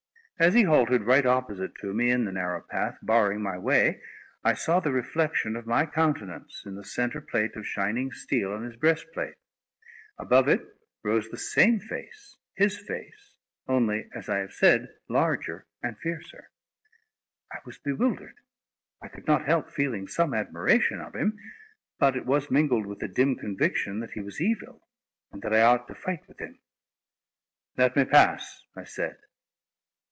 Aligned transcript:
As 0.39 0.55
he 0.55 0.63
halted 0.63 1.03
right 1.03 1.23
opposite 1.23 1.75
to 1.81 1.93
me 1.93 2.09
in 2.09 2.25
the 2.25 2.31
narrow 2.31 2.61
path, 2.61 2.97
barring 3.03 3.43
my 3.43 3.59
way, 3.59 4.01
I 4.43 4.55
saw 4.55 4.79
the 4.79 4.91
reflection 4.91 5.55
of 5.55 5.67
my 5.67 5.85
countenance 5.85 6.63
in 6.65 6.73
the 6.73 6.83
centre 6.83 7.21
plate 7.21 7.55
of 7.55 7.67
shining 7.67 8.11
steel 8.11 8.51
on 8.51 8.63
his 8.63 8.75
breastplate. 8.75 9.35
Above 10.17 10.47
it 10.47 10.65
rose 11.03 11.29
the 11.29 11.37
same 11.37 11.79
face—his 11.79 12.75
face—only, 12.75 14.09
as 14.15 14.29
I 14.29 14.39
have 14.39 14.51
said, 14.53 14.89
larger 15.07 15.67
and 15.83 15.95
fiercer. 15.99 16.49
I 17.53 17.59
was 17.63 17.77
bewildered. 17.77 18.37
I 18.99 19.09
could 19.09 19.27
not 19.27 19.45
help 19.45 19.69
feeling 19.69 20.07
some 20.07 20.33
admiration 20.33 20.99
of 21.01 21.13
him, 21.13 21.37
but 21.99 22.15
it 22.15 22.25
was 22.25 22.49
mingled 22.49 22.87
with 22.87 23.03
a 23.03 23.07
dim 23.07 23.35
conviction 23.35 23.99
that 23.99 24.13
he 24.13 24.21
was 24.21 24.41
evil, 24.41 24.87
and 25.31 25.43
that 25.43 25.53
I 25.53 25.61
ought 25.61 25.87
to 25.89 25.93
fight 25.93 26.27
with 26.27 26.39
him. 26.39 26.57
"Let 27.77 27.95
me 27.95 28.05
pass," 28.05 28.63
I 28.75 28.85
said. 28.85 29.19